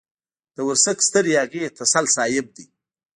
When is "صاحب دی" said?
2.15-2.65